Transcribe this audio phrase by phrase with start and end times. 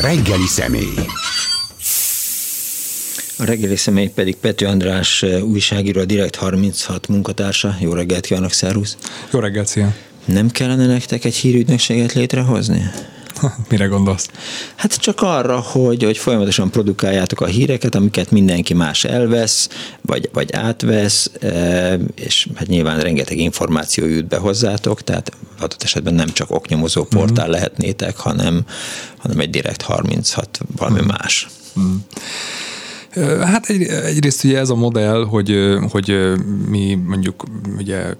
[0.00, 0.94] Reggeli személy.
[3.38, 7.76] A reggeli személy pedig Pető András újságíró, a Direkt 36 munkatársa.
[7.80, 8.96] Jó reggelt kívánok, szervusz!
[9.32, 9.94] Jó reggelt, szia!
[10.24, 12.90] Nem kellene nektek egy hírügynökséget létrehozni?
[13.70, 14.28] Mire gondolsz?
[14.74, 19.68] Hát csak arra, hogy, hogy folyamatosan produkáljátok a híreket, amiket mindenki más elvesz,
[20.00, 21.30] vagy, vagy átvesz,
[22.14, 27.48] és hát nyilván rengeteg információ jut be hozzátok, tehát adott esetben nem csak oknyomozó portál
[27.48, 27.50] mm.
[27.50, 28.64] lehetnétek, hanem,
[29.18, 31.06] hanem egy direkt 36 valami mm.
[31.06, 31.46] más.
[31.80, 31.94] Mm.
[33.40, 36.34] Hát egy, egyrészt ugye ez a modell, hogy, hogy
[36.68, 37.44] mi mondjuk
[37.78, 38.14] ugye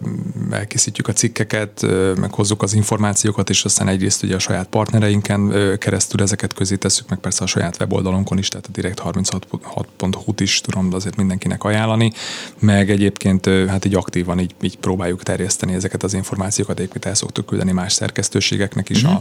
[0.51, 6.55] elkészítjük a cikkeket, meghozzuk az információkat, és aztán egyrészt ugye a saját partnereinken keresztül ezeket
[6.55, 11.65] közé tesszük, meg persze a saját weboldalunkon is, tehát a direkt36.hu-t is tudom azért mindenkinek
[11.65, 12.13] ajánlani,
[12.59, 17.47] meg egyébként hát így aktívan így, így próbáljuk terjeszteni ezeket az információkat, egyébként el szoktuk
[17.47, 19.15] küldeni más szerkesztőségeknek is mm-hmm.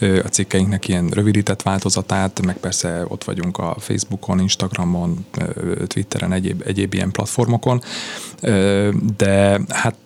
[0.00, 5.15] a, a cikkeinknek ilyen rövidített változatát, meg persze ott vagyunk a Facebookon, Instagramon,
[5.86, 7.82] Twitteren, egyéb, egyéb ilyen platformokon,
[9.16, 9.96] de hát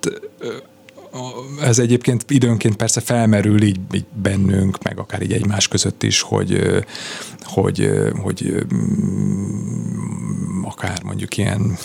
[1.62, 6.82] ez egyébként időnként persze felmerül így, így bennünk, meg akár így egymás között is, hogy,
[7.42, 7.90] hogy,
[8.22, 8.66] hogy
[10.62, 11.76] akár mondjuk ilyen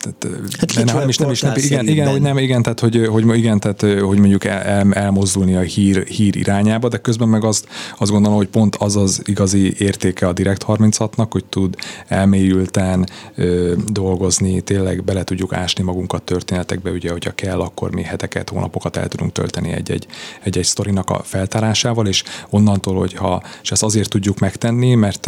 [0.00, 3.36] tehát, hát nem, is, nem is, nem, igen, igen, hogy nem, igen, tehát, hogy, hogy,
[3.36, 8.10] igen, tehát, hogy mondjuk el, elmozdulni a hír, hír irányába, de közben meg azt, azt
[8.10, 14.60] gondolom, hogy pont az az igazi értéke a Direct 36-nak, hogy tud elmélyülten ö, dolgozni,
[14.60, 19.32] tényleg bele tudjuk ásni magunkat történetekbe, ugye, hogyha kell, akkor mi heteket, hónapokat el tudunk
[19.32, 20.06] tölteni egy-egy,
[20.42, 25.26] egy-egy sztorinak a feltárásával, és onnantól, hogyha, és ezt azért tudjuk megtenni, mert,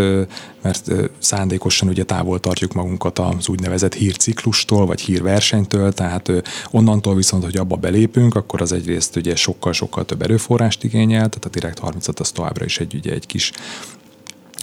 [0.62, 6.32] mert szándékosan ugye távol tartjuk magunkat az úgynevezett hírciklustól, vagy hírversenytől, tehát
[6.70, 11.48] onnantól viszont, hogy abba belépünk, akkor az egyrészt ugye sokkal-sokkal több erőforrást igényel, tehát a
[11.48, 13.52] Direkt 30 az továbbra is egy, ugye, egy kis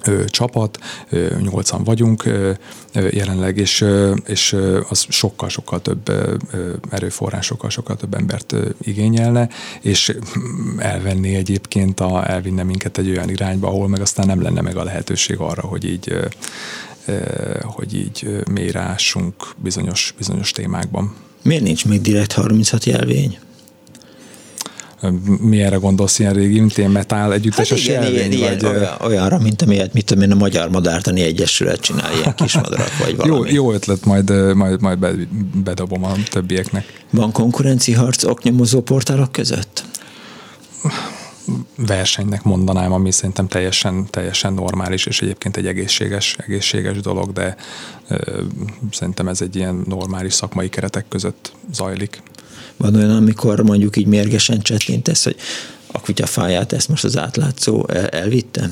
[0.05, 2.51] ö, csapat, ö, nyolcan vagyunk ö,
[3.09, 4.55] jelenleg, és, ö, és
[4.89, 6.33] az sokkal-sokkal több ö,
[6.89, 9.49] erőforrásokkal, sokkal több embert ö, igényelne,
[9.81, 10.15] és
[10.77, 14.83] elvenni egyébként, a, elvinne minket egy olyan irányba, ahol meg aztán nem lenne meg a
[14.83, 16.25] lehetőség arra, hogy így ö,
[17.61, 21.15] hogy így mélyrássunk bizonyos, bizonyos témákban.
[21.43, 23.37] Miért nincs még direkt 36 jelvény?
[25.41, 28.65] mi erre gondolsz ilyen régi, mint ilyen metál együttes hát igen, ilyen, ilyen, vagy...
[28.65, 33.15] olyan, olyanra, mint amilyet, mit tudom én, a Magyar Madártani Egyesület csinál, ilyen kismadarak, vagy
[33.15, 33.49] valami.
[33.49, 35.27] Jó, jó ötlet, majd, majd, majd
[35.63, 37.03] bedobom a többieknek.
[37.09, 39.83] Van konkurenciharc oknyomozó portálok között?
[41.85, 47.55] Versenynek mondanám, ami szerintem teljesen, teljesen normális, és egyébként egy egészséges, egészséges dolog, de
[48.07, 48.41] ö,
[48.91, 52.21] szerintem ez egy ilyen normális szakmai keretek között zajlik.
[52.77, 55.35] Van olyan, amikor mondjuk így mérgesen csettintesz, hogy
[55.91, 58.69] a kutyafáját ezt most az átlátszó elvitte?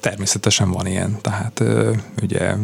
[0.00, 1.92] Természetesen van ilyen, tehát ö,
[2.22, 2.54] ugye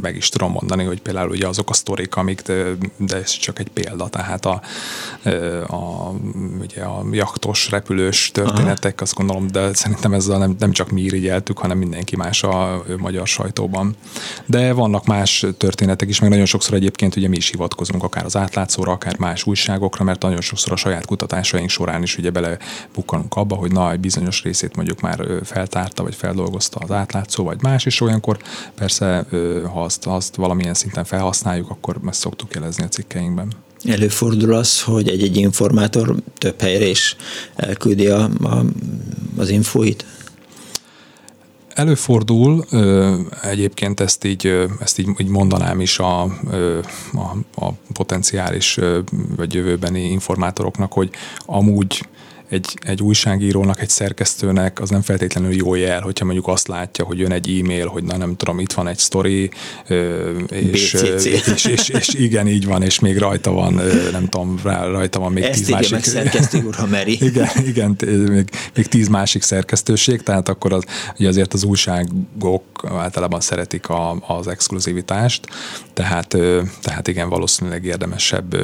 [0.00, 2.64] meg is tudom mondani, hogy például ugye azok a sztorik, amik, de,
[2.96, 4.62] de ez csak egy példa, tehát a,
[5.66, 6.12] a,
[6.60, 9.02] ugye a jaktos, repülős történetek, Aha.
[9.02, 13.26] azt gondolom, de szerintem ezzel nem, nem csak mi irigyeltük, hanem mindenki más a magyar
[13.26, 13.96] sajtóban.
[14.46, 18.36] De vannak más történetek is, meg nagyon sokszor egyébként ugye mi is hivatkozunk akár az
[18.36, 23.54] átlátszóra, akár más újságokra, mert nagyon sokszor a saját kutatásaink során is ugye belebukkanunk abba,
[23.54, 28.00] hogy na, egy bizonyos részét mondjuk már feltárta, vagy feldolgozta az átlátszó, vagy más, és
[28.00, 28.38] olyankor
[28.74, 29.26] persze
[29.66, 33.52] ha azt, azt valamilyen szinten felhasználjuk, akkor ezt szoktuk jelezni a cikkeinkben.
[33.84, 37.16] Előfordul az, hogy egy-egy informátor több helyre is
[37.54, 38.64] elküldi a, a,
[39.36, 40.04] az infóit?
[41.74, 42.64] Előfordul,
[43.42, 48.78] egyébként ezt így, ezt így, így mondanám is a, a, a potenciális
[49.36, 51.10] vagy jövőbeni informátoroknak, hogy
[51.46, 52.08] amúgy
[52.52, 57.18] egy, egy újságírónak, egy szerkesztőnek az nem feltétlenül jó jel, hogyha mondjuk azt látja, hogy
[57.18, 59.50] jön egy e-mail, hogy na nem tudom, itt van egy sztori,
[60.48, 63.80] és, és, és, és, igen, így van, és még rajta van,
[64.12, 66.02] nem tudom, rajta van még Ezt tíz másik.
[66.02, 67.18] szerkesztő úr, ha meri.
[67.32, 67.96] Igen, igen
[68.28, 70.84] még, még tíz másik szerkesztőség, tehát akkor az,
[71.18, 75.46] ugye azért az újságok általában szeretik a, az exkluzivitást,
[75.92, 76.36] tehát,
[76.82, 78.56] tehát igen, valószínűleg érdemesebb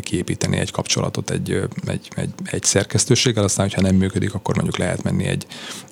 [0.00, 4.76] kiépíteni egy kapcsolatot egy, egy, egy, egy szerkesztőség lehetőséggel, aztán, hogyha nem működik, akkor mondjuk
[4.76, 5.46] lehet menni egy,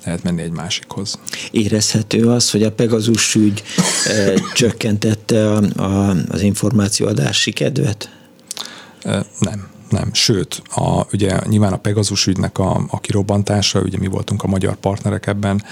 [0.05, 1.19] lehet menni egy másikhoz.
[1.51, 3.63] Érezhető az, hogy a Pegazus ügy
[4.05, 8.09] e, csökkentette a, a, az információadási kedvet?
[9.01, 10.13] E, nem, nem.
[10.13, 14.75] Sőt, a, ugye nyilván a Pegasus ügynek a, a kirobbantása, ugye mi voltunk a magyar
[14.75, 15.63] partnerek ebben,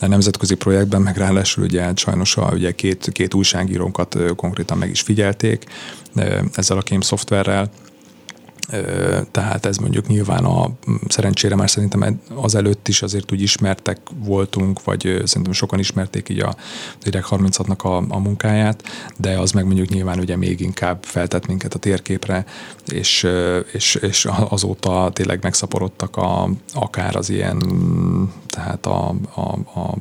[0.00, 5.00] a nemzetközi projektben, meg ráadásul ugye sajnos a, ugye két, két újságírónkat konkrétan meg is
[5.00, 5.64] figyelték
[6.54, 7.70] ezzel a kém szoftverrel,
[9.30, 10.70] tehát ez mondjuk nyilván a
[11.08, 16.40] szerencsére már szerintem az előtt is azért úgy ismertek voltunk, vagy szerintem sokan ismerték így
[16.40, 16.54] a
[17.02, 18.82] Direk 36-nak a, a munkáját,
[19.16, 22.44] de az meg mondjuk nyilván ugye még inkább feltett minket a térképre,
[22.86, 23.26] és,
[23.72, 27.62] és, és azóta tényleg megszaporodtak a, akár az ilyen,
[28.46, 29.94] tehát a, a, a,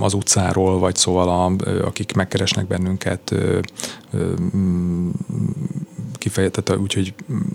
[0.00, 3.34] az utcáról, vagy szóval a, akik megkeresnek bennünket
[6.26, 7.14] kifejezett, úgyhogy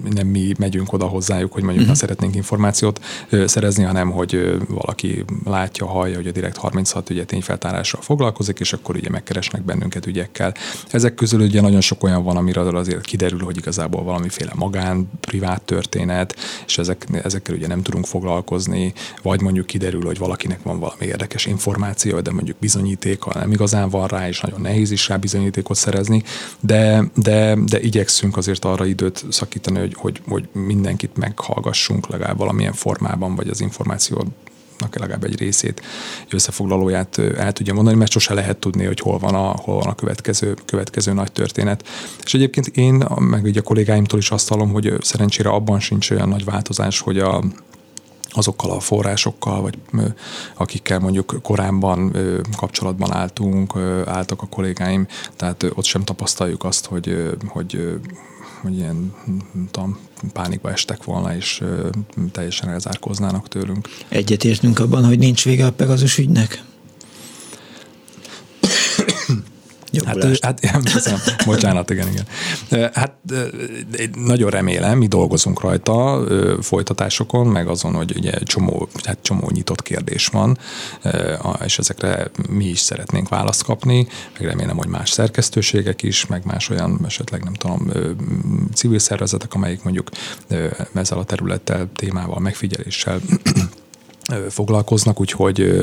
[0.09, 2.00] nem mi megyünk oda hozzájuk, hogy mondjuk uh-huh.
[2.00, 3.00] szeretnénk információt
[3.45, 8.95] szerezni, hanem hogy valaki látja, hallja, hogy a Direkt 36 ugye tényfeltárással foglalkozik, és akkor
[8.95, 10.53] ugye megkeresnek bennünket ügyekkel.
[10.91, 15.62] Ezek közül ugye nagyon sok olyan van, amiről azért kiderül, hogy igazából valamiféle magán, privát
[15.62, 16.35] történet,
[16.65, 21.45] és ezek, ezekkel ugye nem tudunk foglalkozni, vagy mondjuk kiderül, hogy valakinek van valami érdekes
[21.45, 26.24] információ, de mondjuk bizonyítéka nem igazán van rá, és nagyon nehéz is rá bizonyítékot szerezni,
[26.59, 32.38] de, de, de igyekszünk azért azért arra időt szakítani, hogy, hogy, hogy mindenkit meghallgassunk legalább
[32.38, 34.25] valamilyen formában, vagy az információ
[34.94, 35.81] legalább egy részét,
[36.25, 39.88] egy összefoglalóját el tudja mondani, mert sose lehet tudni, hogy hol van a, hol van
[39.88, 41.88] a következő, következő nagy történet.
[42.24, 46.30] És egyébként én, meg ugye a kollégáimtól is azt hallom, hogy szerencsére abban sincs olyan
[46.30, 47.44] nagy változás, hogy a,
[48.30, 49.78] azokkal a forrásokkal, vagy
[50.56, 52.16] akikkel mondjuk korábban
[52.58, 53.75] kapcsolatban álltunk,
[54.06, 58.00] álltak a kollégáim, tehát ott sem tapasztaljuk azt, hogy, hogy
[58.62, 59.13] hogy ilyen
[59.72, 59.98] tudom,
[60.34, 61.63] pánikba estek volna, és
[62.31, 63.88] teljesen elzárkóznának tőlünk.
[64.08, 66.63] Egyetértünk abban, hogy nincs vége a Pegazus ügynek?
[70.41, 71.19] Hát, hát köszönöm.
[71.45, 72.25] bocsánat, igen, igen.
[72.93, 73.13] Hát
[74.15, 76.23] nagyon remélem, mi dolgozunk rajta
[76.61, 80.57] folytatásokon, meg azon, hogy ugye csomó, hát csomó nyitott kérdés van,
[81.63, 86.69] és ezekre mi is szeretnénk választ kapni, meg remélem, hogy más szerkesztőségek is, meg más
[86.69, 87.91] olyan esetleg nem tudom,
[88.73, 90.09] civil szervezetek, amelyik mondjuk
[90.93, 93.19] ezzel a területtel, témával, megfigyeléssel
[94.49, 95.81] foglalkoznak, úgyhogy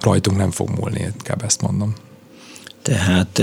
[0.00, 1.94] rajtunk nem fog múlni, inkább ezt mondom.
[2.82, 3.42] Tehát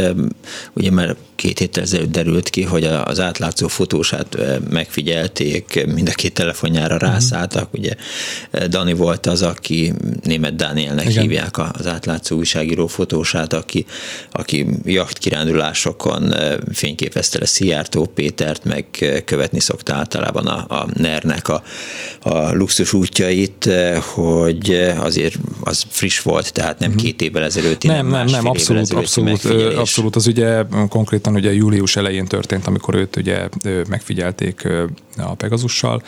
[0.74, 4.38] ugye már két héttel ezelőtt derült ki, hogy az átlátszó fotósát
[4.70, 7.06] megfigyelték, mind a két telefonjára mhm.
[7.06, 7.74] rászálltak.
[7.74, 7.94] Ugye
[8.68, 9.94] Dani volt az, aki
[10.24, 11.22] német Dánielnek Igen.
[11.22, 13.86] hívják az átlátszó újságíró fotósát, aki,
[14.32, 16.34] aki jachtkirándulásokon
[16.74, 18.86] fényképezte le Szijjártó Pétert, meg
[19.26, 21.64] követni szokta általában a, a NER-nek a,
[22.22, 23.70] a luxus útjait,
[24.14, 27.04] hogy azért az friss volt, tehát nem uh-huh.
[27.04, 29.46] két évvel ezelőtt, nem, nem, nem, abszolút, abszolút,
[29.76, 33.50] abszolút, az ugye konkrét konkrétan ugye július elején történt, amikor őt ugye
[33.90, 34.68] megfigyelték
[35.18, 36.04] a Pegazussal,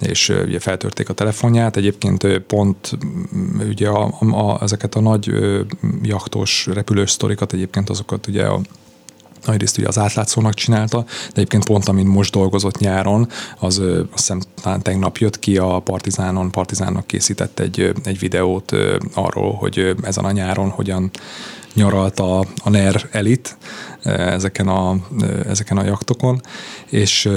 [0.00, 1.76] és ugye feltörték a telefonját.
[1.76, 2.98] Egyébként pont
[3.68, 5.30] ugye a, a, ezeket a nagy
[6.02, 8.60] jachtos repülős sztorikat egyébként azokat ugye a
[9.44, 13.28] nagyrészt ugye az átlátszónak csinálta, de egyébként pont amin most dolgozott nyáron,
[13.58, 18.72] az azt hiszem talán tegnap jött ki a Partizánon, Partizánnak készített egy, egy videót
[19.14, 21.10] arról, hogy ezen a nyáron hogyan
[21.76, 23.56] nyaralt a, a NER elit
[24.02, 24.96] ezeken a,
[25.46, 26.40] ezeken a jaktokon,
[26.90, 27.28] és,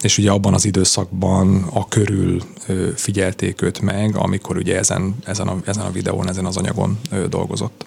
[0.00, 2.40] és ugye abban az időszakban a körül
[2.94, 6.98] figyelték őt meg, amikor ugye ezen, ezen, a, ezen a videón, ezen az anyagon
[7.28, 7.84] dolgozott.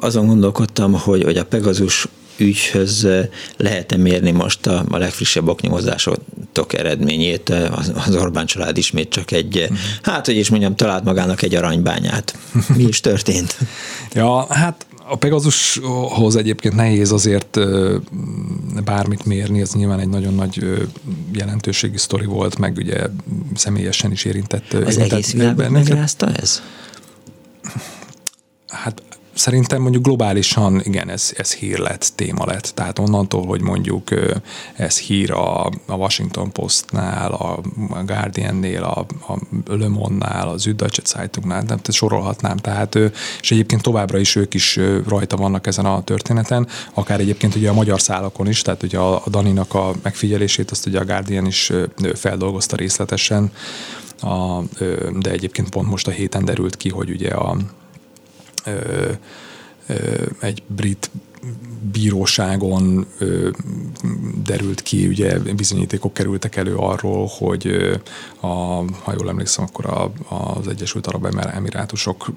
[0.00, 3.08] Azon gondolkodtam, hogy, hogy a Pegazus ügyhöz
[3.56, 7.48] lehet-e mérni most a, a legfrissebb oknyomozásotok eredményét?
[7.48, 9.78] Az, az Orbán család ismét csak egy, uh-huh.
[10.02, 12.38] hát hogy is mondjam, talált magának egy aranybányát.
[12.76, 13.56] Mi is történt?
[14.14, 17.58] ja, hát a Pegasushoz egyébként nehéz azért
[18.84, 20.64] bármit mérni, ez nyilván egy nagyon nagy
[21.32, 23.06] jelentőségi sztori volt, meg ugye
[23.54, 24.72] személyesen is érintett.
[24.72, 26.62] Az érintett egész világot megrázta ez?
[28.68, 29.02] Hát
[29.36, 32.72] szerintem mondjuk globálisan igen, ez, ez hír lett, téma lett.
[32.74, 34.10] Tehát onnantól, hogy mondjuk
[34.76, 37.60] ez hír a, a Washington Postnál, a
[38.04, 42.56] Guardiannél, a, a Le Monde-nál, az Süddeutsche Zeitungnál, nem sorolhatnám.
[42.56, 42.98] Tehát,
[43.40, 44.78] és egyébként továbbra is ők is
[45.08, 49.22] rajta vannak ezen a történeten, akár egyébként ugye a magyar szálakon is, tehát ugye a,
[49.26, 51.72] Daninak a megfigyelését, azt ugye a Guardian is
[52.14, 53.52] feldolgozta részletesen,
[54.20, 54.60] a,
[55.18, 57.56] de egyébként pont most a héten derült ki, hogy ugye a
[60.40, 61.10] egy brit
[61.92, 63.50] bíróságon ö,
[64.44, 67.66] derült ki, ugye bizonyítékok kerültek elő arról, hogy
[68.40, 68.46] a,
[69.02, 72.32] ha jól emlékszem, akkor a, az Egyesült Arab Emirátusok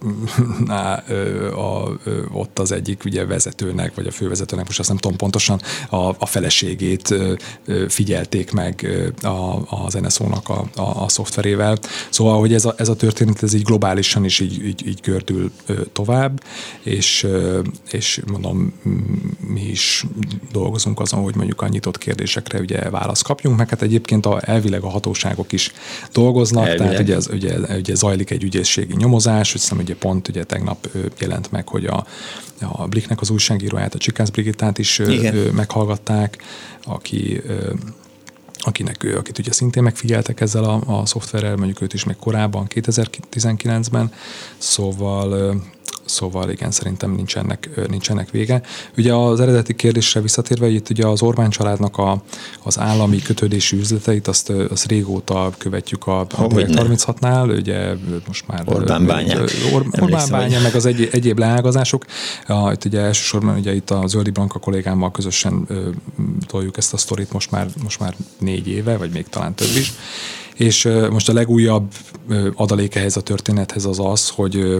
[0.67, 1.97] a, a,
[2.31, 6.25] ott az egyik ugye vezetőnek, vagy a fővezetőnek, most azt nem tudom pontosan, a, a
[6.25, 7.15] feleségét
[7.87, 8.87] figyelték meg
[9.21, 11.77] a, az NSO-nak a, a, a szoftverével.
[12.09, 15.51] Szóval, hogy ez a, ez a történet, ez így globálisan is így, így, így gördül
[15.93, 16.43] tovább,
[16.83, 17.27] és,
[17.91, 18.73] és mondom,
[19.47, 20.05] mi is
[20.51, 24.83] dolgozunk azon, hogy mondjuk a nyitott kérdésekre ugye választ kapjunk, meg hát egyébként a, elvileg
[24.83, 25.71] a hatóságok is
[26.11, 26.87] dolgoznak, elvileg.
[26.87, 30.87] tehát ugye, az, ugye, ugye zajlik egy ügyészségi nyomozás, hiszem ugye pont ugye tegnap
[31.19, 32.05] jelent meg, hogy a,
[32.59, 35.35] a Bliknek az újságíróját, a Csikász Brigittát is Igen.
[35.35, 36.37] meghallgatták,
[36.83, 37.41] aki
[38.61, 44.11] akinek, akit ugye szintén megfigyeltek ezzel a, a szoftverrel, mondjuk őt is még korábban, 2019-ben,
[44.57, 45.55] szóval
[46.09, 48.61] Szóval igen, szerintem nincsenek, nincsenek vége.
[48.97, 52.23] Ugye az eredeti kérdésre visszatérve, itt ugye az Orbán családnak a,
[52.63, 57.93] az állami kötődési üzleteit, azt, azt régóta követjük a, a 36-nál, ugye
[58.27, 59.41] most már Orbán bánya.
[59.73, 62.05] Or, Orbán bánya, meg az egy, egyéb leágazások.
[62.47, 65.89] A, itt ugye elsősorban ugye itt a Zöldi Blanka kollégámmal közösen ö,
[66.47, 69.93] toljuk ezt a sztorit most már, most már négy éve, vagy még talán több is.
[70.59, 71.93] És most a legújabb
[72.53, 74.77] adalék ehhez a történethez az az, hogy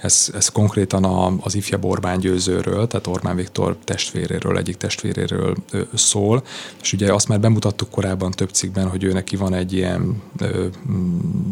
[0.00, 5.56] ez, ez konkrétan a, az ifjabb Orbán győzőről, tehát Orbán Viktor testvéréről, egyik testvéréről
[5.94, 6.44] szól,
[6.82, 10.22] és ugye azt már bemutattuk korábban több cikkben, hogy ő neki van egy ilyen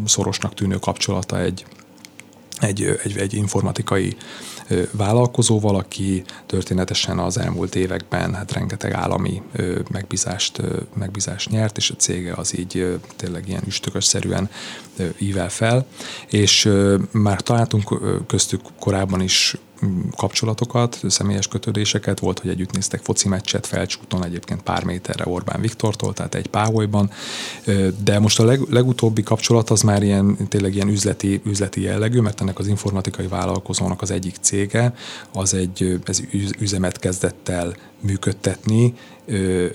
[0.05, 1.65] szorosnak tűnő kapcsolata egy,
[2.59, 4.15] egy, egy, egy informatikai
[4.91, 9.41] vállalkozóval, aki történetesen az elmúlt években hát rengeteg állami
[9.91, 10.61] megbízást,
[10.93, 14.49] megbízást nyert, és a cége az így tényleg ilyen üstökösszerűen
[15.19, 15.85] ível fel,
[16.27, 16.69] és
[17.11, 19.55] már találtunk köztük korábban is
[20.17, 26.13] kapcsolatokat, személyes kötődéseket, volt, hogy együtt néztek foci meccset felcsúton egyébként pár méterre Orbán Viktortól,
[26.13, 27.11] tehát egy páholyban,
[28.03, 32.41] de most a leg, legutóbbi kapcsolat az már ilyen, tényleg ilyen üzleti, üzleti jellegű, mert
[32.41, 34.93] ennek az informatikai vállalkozónak az egyik cége,
[35.33, 36.21] az egy ez
[36.59, 38.93] üzemet kezdett el működtetni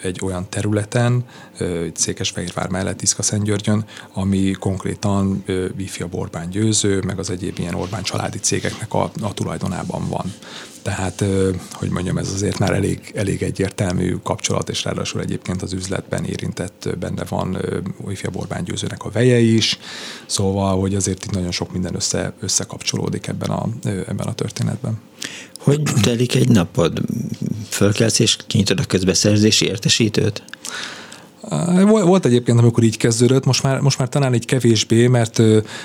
[0.03, 1.25] egy olyan területen,
[1.95, 5.45] Székesfehérvár mellett, Iszka-Szentgyörgyön, ami konkrétan
[5.99, 10.33] a Orbán győző, meg az egyéb ilyen Orbán családi cégeknek a, a tulajdonában van.
[10.83, 11.25] Tehát,
[11.73, 16.89] hogy mondjam, ez azért már elég, elég egyértelmű kapcsolat, és ráadásul egyébként az üzletben érintett
[16.99, 17.59] benne van
[18.09, 19.79] ifjabb Orbán győzőnek a veje is,
[20.27, 25.01] szóval, hogy azért itt nagyon sok minden össze, összekapcsolódik ebben a, ebben a történetben.
[25.59, 27.01] Hogy telik egy napod?
[27.71, 30.43] Fölkelsz és kinyitod a közbeszerzési értesítőt?
[31.87, 35.43] Volt egyébként, amikor így kezdődött, most már, most már talán egy kevésbé, mert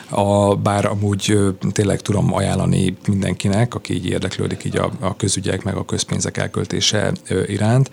[0.09, 1.37] a, bár amúgy
[1.71, 7.11] tényleg tudom ajánlani mindenkinek, aki így érdeklődik így a, a közügyek meg a közpénzek elköltése
[7.45, 7.89] iránt,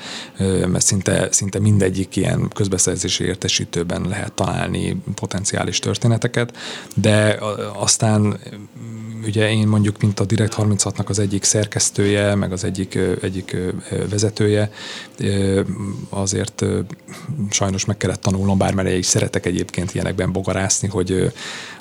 [0.67, 6.57] mert szinte, szinte mindegyik ilyen közbeszerzési értesítőben lehet találni potenciális történeteket,
[6.95, 7.39] de
[7.75, 8.39] aztán
[9.25, 13.57] ugye én mondjuk, mint a Direct 36-nak az egyik szerkesztője, meg az egyik, egyik
[14.11, 14.71] vezetője,
[16.09, 16.65] azért
[17.51, 21.33] sajnos meg kellett tanulnom, bár is szeretek egyébként ilyenekben bogarászni, hogy,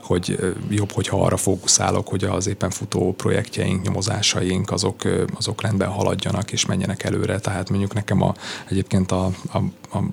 [0.02, 5.02] hogy jobb, hogyha arra fókuszálok, hogy az éppen futó projektjeink, nyomozásaink, azok,
[5.38, 7.40] azok rendben haladjanak és menjenek előre.
[7.40, 8.36] Tehát mondjuk nekem a,
[8.70, 9.58] egyébként a, a,
[9.98, 10.04] a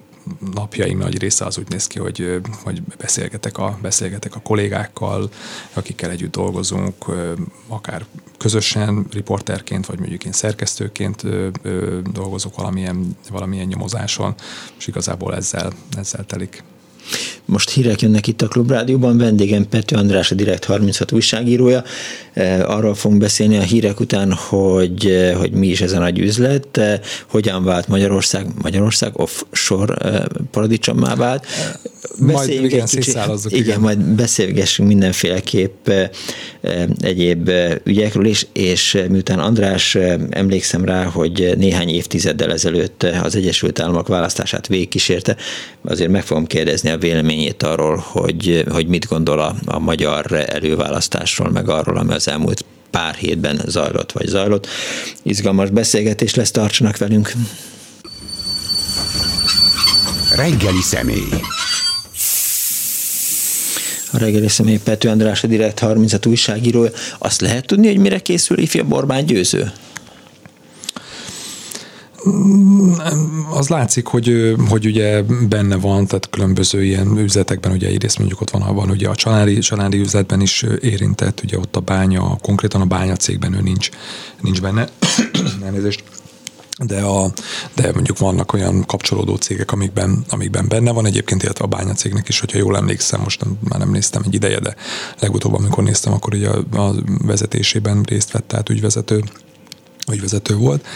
[0.54, 5.30] napjaim nagy része az úgy néz ki, hogy, hogy beszélgetek, a, beszélgetek a kollégákkal,
[5.72, 7.04] akikkel együtt dolgozunk,
[7.68, 8.04] akár
[8.38, 11.22] közösen riporterként, vagy mondjuk én szerkesztőként
[12.12, 14.34] dolgozok valamilyen, valamilyen nyomozáson,
[14.78, 16.62] és igazából ezzel, ezzel telik
[17.44, 21.84] most hírek jönnek itt a Klubrádióban, vendégem Pető András, a Direkt 36 újságírója.
[22.32, 26.18] E, arról fogunk beszélni a hírek után, hogy, e, hogy mi is ez a nagy
[26.18, 31.46] üzlet, e, hogyan vált Magyarország, Magyarország offshore paradicsommá vált.
[32.18, 35.90] Majd igen, kicsit, igen, igen, majd beszélgessünk mindenféleképp
[37.00, 37.50] egyéb
[37.84, 39.94] ügyekről is, és miután András
[40.30, 45.36] emlékszem rá, hogy néhány évtizeddel ezelőtt az Egyesült Államok választását végigkísérte,
[45.84, 51.50] azért meg fogom kérdezni a véleményét arról, hogy, hogy mit gondol a, a magyar előválasztásról,
[51.50, 54.66] meg arról, ami az elmúlt pár hétben zajlott vagy zajlott.
[55.22, 57.32] Izgalmas beszélgetés lesz, tartsanak velünk.
[60.36, 61.28] Reggeli személy.
[64.12, 66.90] A reggeli személy Pető András, a Direkt 36 újságírója.
[67.18, 69.72] Azt lehet tudni, hogy mire készül ifjabb Orbán győző?
[73.50, 78.50] Az látszik, hogy, hogy ugye benne van, tehát különböző ilyen üzletekben, ugye egyrészt mondjuk ott
[78.50, 82.84] van, van ugye a családi, családi üzletben is érintett, ugye ott a bánya, konkrétan a
[82.84, 83.88] bánya cégben ő nincs,
[84.40, 84.88] nincs benne.
[85.64, 86.04] Elnézést
[86.84, 87.30] de, a,
[87.74, 92.28] de mondjuk vannak olyan kapcsolódó cégek, amikben, amikben benne van egyébként, illetve a bánya cégnek
[92.28, 94.74] is, hogyha jól emlékszem, most nem, már nem néztem egy ideje, de
[95.18, 99.22] legutóbb, amikor néztem, akkor ugye a, a vezetésében részt vett, tehát ügyvezető,
[100.12, 100.86] ügyvezető volt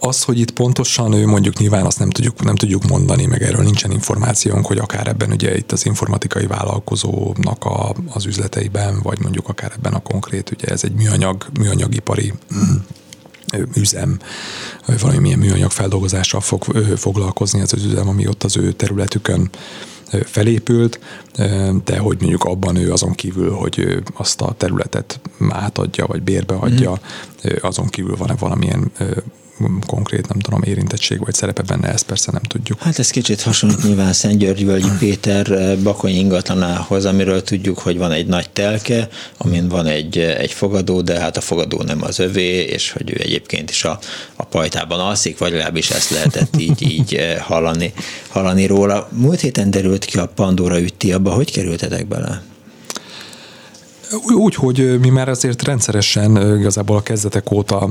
[0.00, 3.62] az, hogy itt pontosan ő mondjuk nyilván azt nem tudjuk, nem tudjuk mondani, meg erről
[3.62, 9.48] nincsen információnk, hogy akár ebben ugye itt az informatikai vállalkozónak a, az üzleteiben, vagy mondjuk
[9.48, 12.32] akár ebben a konkrét, ugye ez egy műanyag, műanyagipari
[13.74, 14.18] üzem,
[15.00, 16.64] valamilyen műanyag feldolgozással fog
[16.96, 19.50] foglalkozni ez az üzem, ami ott az ő területükön
[20.24, 21.00] felépült,
[21.84, 26.90] de hogy mondjuk abban ő azon kívül, hogy azt a területet átadja, vagy bérbe adja,
[26.90, 27.50] mm.
[27.60, 28.90] azon kívül van-e valamilyen
[29.86, 32.82] konkrét, nem tudom, érintettség vagy szerepe benne, ezt persze nem tudjuk.
[32.82, 37.98] Hát ez kicsit hasonlít nyilván Szent György Völgyi Péter eh, Bakony ingatlanához, amiről tudjuk, hogy
[37.98, 42.02] van egy nagy telke, amin van egy, eh, egy fogadó, de hát a fogadó nem
[42.02, 43.98] az övé, és hogy ő egyébként is a,
[44.36, 47.92] a pajtában alszik, vagy legalábbis ezt lehetett így, így eh, hallani,
[48.28, 49.08] hallani róla.
[49.12, 52.42] Múlt héten derült ki a Pandora ütti, abba hogy kerültetek bele?
[54.36, 57.88] Úgy, hogy mi már azért rendszeresen igazából a kezdetek óta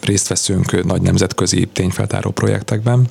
[0.00, 3.08] részt veszünk nagy nemzetközi tényfeltáró projektekben,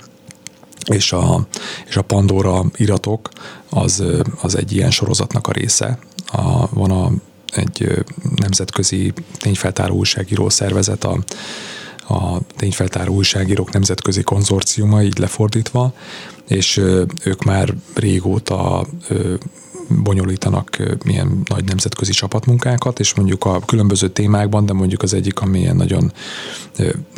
[0.90, 1.48] és a,
[1.88, 3.30] és a Pandora iratok
[3.70, 4.04] az,
[4.42, 6.00] az egy ilyen sorozatnak a része.
[6.28, 7.12] A, van a,
[7.54, 11.24] egy nemzetközi tényfeltáró újságíró szervezet, a,
[12.08, 15.94] a tényfeltáró újságírók nemzetközi konzorciuma, így lefordítva,
[16.48, 16.78] és
[17.24, 18.88] ők már régóta
[19.89, 25.60] bonyolítanak milyen nagy nemzetközi csapatmunkákat, és mondjuk a különböző témákban, de mondjuk az egyik, ami
[25.60, 26.13] ilyen nagyon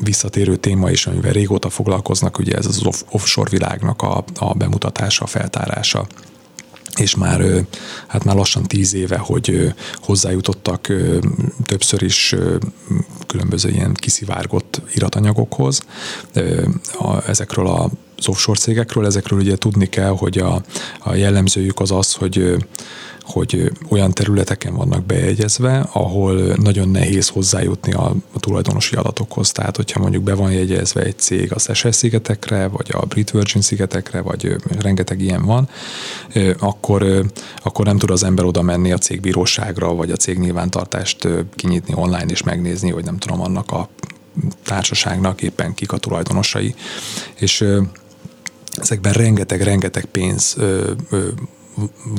[0.03, 5.27] visszatérő téma is, amivel régóta foglalkoznak, ugye ez az offshore világnak a, a bemutatása, a
[5.27, 6.07] feltárása
[6.95, 7.65] és már,
[8.07, 10.93] hát már lassan tíz éve, hogy hozzájutottak
[11.65, 12.35] többször is
[13.27, 15.81] különböző ilyen kiszivárgott iratanyagokhoz.
[17.27, 20.61] Ezekről a az offshore cégekről, ezekről ugye tudni kell, hogy a,
[20.99, 22.57] a jellemzőjük az az, hogy
[23.31, 29.51] hogy olyan területeken vannak bejegyezve, ahol nagyon nehéz hozzájutni a, a tulajdonosi adatokhoz.
[29.51, 33.61] Tehát, hogyha mondjuk be van jegyezve egy cég az SS szigetekre, vagy a Brit Virgin
[33.61, 35.69] szigetekre, vagy rengeteg ilyen van,
[36.59, 37.25] akkor,
[37.63, 42.25] akkor nem tud az ember oda menni a cégbíróságra, vagy a cég nyilvántartást kinyitni online
[42.27, 43.89] és megnézni, hogy nem tudom, annak a
[44.63, 46.75] társaságnak éppen kik a tulajdonosai.
[47.35, 47.65] És
[48.81, 51.27] ezekben rengeteg-rengeteg pénz ö, ö,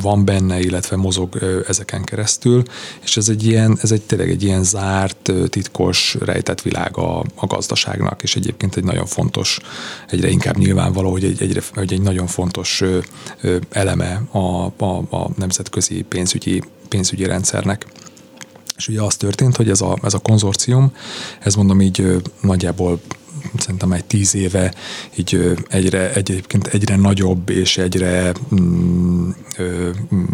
[0.03, 2.63] van benne, illetve mozog ezeken keresztül,
[3.03, 7.47] és ez egy ilyen, ez egy tényleg egy ilyen zárt, titkos, rejtett világ a, a
[7.47, 9.61] gazdaságnak, és egyébként egy nagyon fontos,
[10.11, 12.83] egyre inkább nyilvánvaló, hogy egy, egyre, hogy egy nagyon fontos
[13.71, 17.87] eleme a, a, a nemzetközi pénzügyi, pénzügyi rendszernek.
[18.77, 20.93] És ugye az történt, hogy ez a, ez a konzorcium,
[21.41, 23.01] ez mondom így nagyjából
[23.59, 24.75] szerintem egy tíz éve
[25.17, 30.25] így egyre, egyébként egyre nagyobb és egyre mm, ö, mm,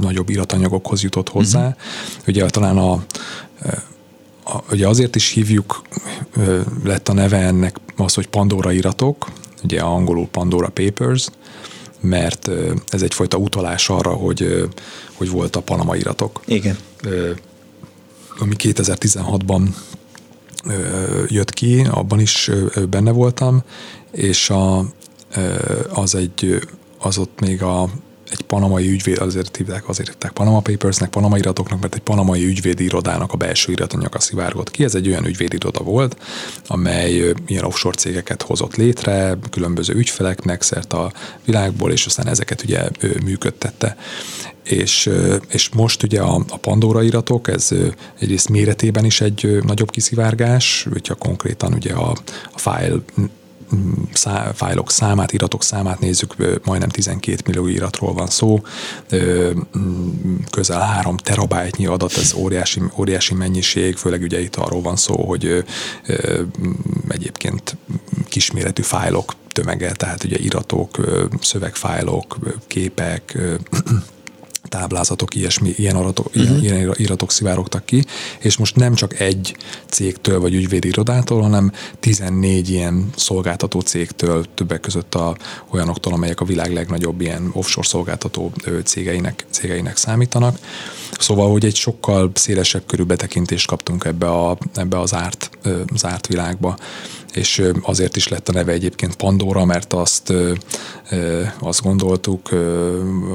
[0.00, 1.66] nagyobb iratanyagokhoz jutott hozzá.
[1.66, 1.74] Uh-huh.
[2.26, 2.92] Ugye talán a,
[4.44, 5.82] a, ugye azért is hívjuk,
[6.32, 9.28] ö, lett a neve ennek az, hogy Pandora iratok,
[9.62, 11.28] ugye angolul Pandora Papers,
[12.00, 12.50] mert
[12.88, 14.68] ez egyfajta utalás arra, hogy,
[15.14, 16.40] hogy volt a Panama iratok.
[16.44, 16.76] Igen.
[18.38, 19.68] Ami 2016-ban
[21.26, 22.50] jött ki, abban is
[22.90, 23.62] benne voltam,
[24.10, 24.84] és a,
[25.88, 26.58] az egy,
[26.98, 27.90] az ott még a,
[28.30, 32.84] egy panamai ügyvéd, azért hívták, azért hívták Panama Papersnek, panama iratoknak, mert egy panamai ügyvédi
[32.84, 34.84] irodának a belső iratanyaga szivárgott ki.
[34.84, 36.16] Ez egy olyan ügyvédi iroda volt,
[36.66, 41.12] amely ilyen offshore cégeket hozott létre, különböző ügyfeleknek szert a
[41.44, 42.88] világból, és aztán ezeket ugye
[43.24, 43.96] működtette
[44.70, 45.10] és,
[45.48, 47.68] és most ugye a, a Pandora iratok, ez
[48.18, 52.16] egyrészt méretében is egy nagyobb kiszivárgás, hogyha konkrétan ugye a,
[52.52, 52.98] a file
[54.12, 58.60] szá, fájlok számát, iratok számát nézzük, majdnem 12 millió iratról van szó,
[60.50, 65.64] közel 3 terabájtnyi adat, ez óriási, óriási mennyiség, főleg ugye itt arról van szó, hogy
[67.08, 67.76] egyébként
[68.28, 70.96] kisméretű fájlok tömege, tehát ugye iratok,
[71.40, 73.38] szövegfájlok, képek,
[74.68, 76.62] táblázatok, ilyesmi, ilyen, aratok, uh-huh.
[76.62, 78.04] ilyen iratok szivárogtak ki,
[78.38, 84.80] és most nem csak egy cégtől vagy ügyvédi irodától, hanem 14 ilyen szolgáltató cégtől, többek
[84.80, 85.36] között a,
[85.70, 88.52] olyanoktól, amelyek a világ legnagyobb ilyen offshore szolgáltató
[88.84, 90.58] cégeinek, cégeinek számítanak.
[91.18, 95.50] Szóval, hogy egy sokkal szélesebb körű betekintést kaptunk ebbe, a, ebbe az árt,
[95.94, 96.76] zárt világba
[97.34, 100.32] és azért is lett a neve egyébként Pandora, mert azt,
[101.58, 102.52] azt gondoltuk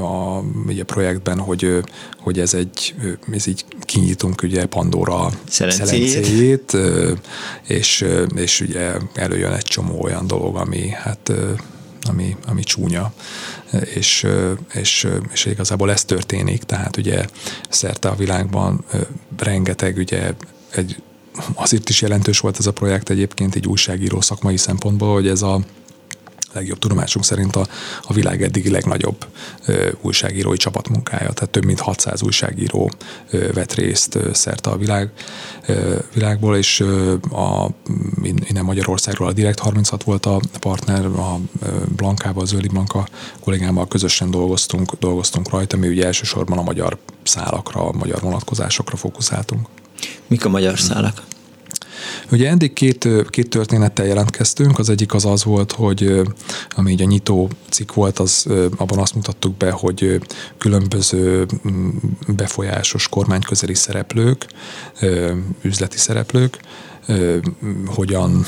[0.01, 0.43] a, a
[0.85, 1.83] projektben, hogy,
[2.19, 2.95] hogy ez egy,
[3.31, 6.77] ez így kinyitunk ugye Pandora szelencéjét,
[7.67, 11.31] és, és ugye előjön egy csomó olyan dolog, ami hát
[12.09, 13.13] ami, ami csúnya,
[13.93, 14.27] és,
[14.73, 17.25] és, és igazából ez történik, tehát ugye
[17.69, 18.85] szerte a világban
[19.37, 20.33] rengeteg ugye
[20.69, 21.01] egy
[21.53, 25.59] azért is jelentős volt ez a projekt egyébként egy újságíró szakmai szempontból, hogy ez a
[26.53, 27.67] legjobb tudomásunk szerint a,
[28.01, 29.25] a világ eddigi legnagyobb
[29.65, 32.91] ö, újságírói csapatmunkája, tehát több mint 600 újságíró
[33.29, 35.11] ö, vett részt ö, szerte a világ,
[35.67, 37.69] ö, világból, és ö, a,
[38.23, 41.39] innen Magyarországról a Direkt 36 volt a partner, a
[41.95, 43.07] Blankával, a Zöldi Blanka
[43.39, 49.67] kollégámmal közösen dolgoztunk, dolgoztunk rajta, mi ugye elsősorban a magyar szálakra, a magyar vonatkozásokra fókuszáltunk.
[50.27, 51.21] Mik a magyar szálak?
[52.31, 56.21] Ugye eddig két, két történettel jelentkeztünk, az egyik az az volt, hogy
[56.69, 58.45] ami így a nyitó cikk volt, az
[58.77, 60.19] abban azt mutattuk be, hogy
[60.57, 61.45] különböző
[62.27, 64.45] befolyásos kormányközeli szereplők,
[65.61, 66.59] üzleti szereplők,
[67.85, 68.45] hogyan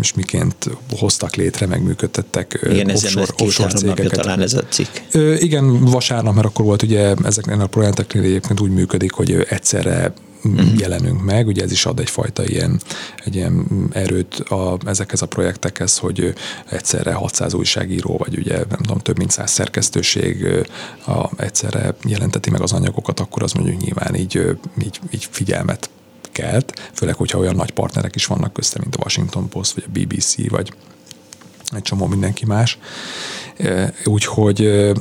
[0.00, 4.10] és miként hoztak létre, megműködtettek igen, offshore, offshore cégeket.
[4.12, 4.88] talán ez a cikk.
[5.38, 10.12] Igen, vasárnap, mert akkor volt ugye ezeknél a projekteknél egyébként úgy működik, hogy egyszerre
[10.44, 10.78] uh-huh.
[10.78, 11.46] jelenünk meg.
[11.46, 12.80] Ugye ez is ad egyfajta ilyen,
[13.24, 16.34] egy ilyen erőt a, ezekhez a projektekhez, hogy
[16.70, 20.46] egyszerre 600 újságíró, vagy ugye nem tudom, több mint 100 szerkesztőség
[21.06, 25.90] a, egyszerre jelenteti meg az anyagokat, akkor az mondjuk nyilván így, így, így figyelmet
[26.32, 29.90] kelt, főleg, hogyha olyan nagy partnerek is vannak közte, mint a Washington Post, vagy a
[29.98, 30.72] BBC, vagy
[31.74, 32.78] egy csomó mindenki más.
[34.04, 34.92] Úgyhogy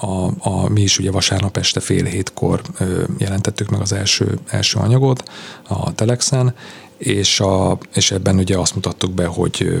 [0.00, 4.78] a, a, mi is ugye vasárnap este fél hétkor ö, jelentettük meg az első, első
[4.78, 5.22] anyagot
[5.68, 6.54] a Telexen,
[6.98, 9.80] és, a, és ebben ugye azt mutattuk be, hogy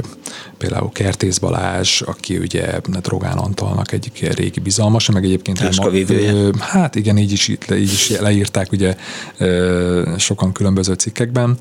[0.58, 5.60] például Kertész Balázs, aki ugye Rogán Antalnak egyik ilyen régi bizalmas, meg egyébként
[6.10, 8.96] ő, hát igen, így is, így is leírták ugye
[10.18, 11.56] sokan különböző cikkekben.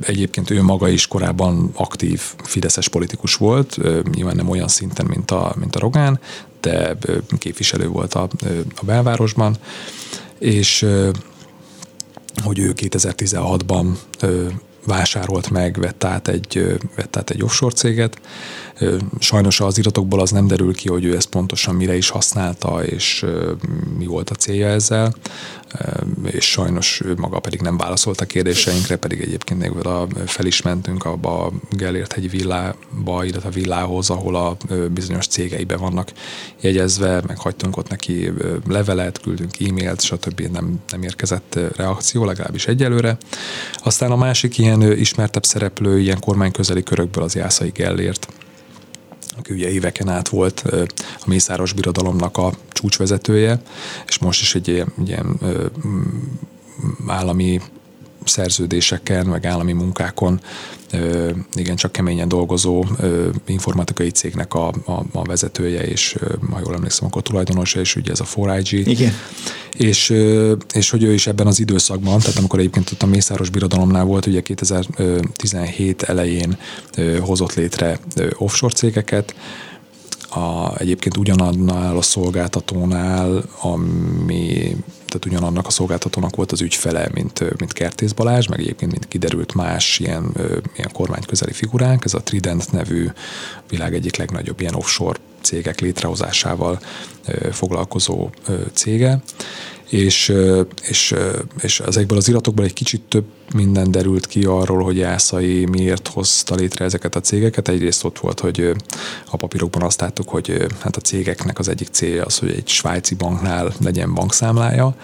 [0.00, 3.78] Egyébként ő maga is korábban aktív fideszes politikus volt,
[4.14, 6.20] nyilván nem olyan szinten, mint a, mint a Rogán,
[6.60, 6.96] de
[7.38, 8.28] képviselő volt a,
[8.76, 9.56] a belvárosban,
[10.38, 10.86] és
[12.42, 13.86] hogy ő 2016-ban
[14.86, 18.20] vásárolt meg, vett át egy, vett át egy offshore céget.
[19.18, 23.26] Sajnos az iratokból az nem derül ki, hogy ő ezt pontosan mire is használta, és
[23.98, 25.14] mi volt a célja ezzel
[26.24, 30.62] és sajnos ő maga pedig nem válaszolt a kérdéseinkre, pedig egyébként még a, fel is
[30.62, 34.56] mentünk abba a Gellért hegyi villába, illetve a villához, ahol a
[34.92, 36.12] bizonyos cégeibe vannak
[36.60, 38.32] jegyezve, meg hagytunk ott neki
[38.68, 40.40] levelet, küldünk e-mailt, stb.
[40.40, 43.16] Nem, nem érkezett reakció, legalábbis egyelőre.
[43.76, 48.28] Aztán a másik ilyen ismertebb szereplő, ilyen kormányközeli körökből az Jászai Gellért,
[49.40, 50.60] aki ugye éveken át volt
[51.20, 53.62] a Mészáros Birodalomnak a csúcsvezetője,
[54.06, 55.38] és most is egy ilyen, ilyen
[57.06, 57.60] állami
[58.30, 60.40] szerződéseken, meg állami munkákon
[61.54, 62.84] igen, csak keményen dolgozó
[63.46, 66.18] informatikai cégnek a, a, a vezetője, és
[66.50, 68.82] ha jól emlékszem, akkor tulajdonosa, és ugye ez a 4IG.
[68.84, 69.12] Igen.
[69.76, 70.14] És,
[70.72, 74.26] és hogy ő is ebben az időszakban, tehát amikor egyébként ott a Mészáros Birodalomnál volt,
[74.26, 76.56] ugye 2017 elején
[77.20, 77.98] hozott létre
[78.38, 79.34] offshore cégeket,
[80.30, 84.76] a, egyébként ugyanannál a szolgáltatónál, ami
[85.10, 89.54] tehát ugyanannak a szolgáltatónak volt az ügyfele, mint, mint Kertész Balázs, meg egyébként mint kiderült
[89.54, 90.34] más ilyen,
[90.76, 93.08] ilyen kormányközeli figuránk, ez a Trident nevű
[93.68, 96.80] világ egyik legnagyobb ilyen offshore cégek létrehozásával
[97.50, 98.30] foglalkozó
[98.72, 99.22] cége,
[99.90, 100.32] és,
[100.82, 101.14] és,
[101.62, 103.24] és ezekből az iratokból egy kicsit több
[103.54, 107.68] minden derült ki arról, hogy Jászai miért hozta létre ezeket a cégeket.
[107.68, 108.72] Egyrészt ott volt, hogy
[109.30, 113.14] a papírokban azt láttuk, hogy hát a cégeknek az egyik célja az, hogy egy svájci
[113.14, 114.94] banknál legyen bankszámlája,